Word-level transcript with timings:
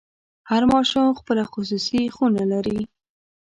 هر 0.49 0.63
ماشوم 0.71 1.05
خپله 1.19 1.43
خصوصي 1.53 2.01
خونه 2.15 2.43
لري. 2.51 2.79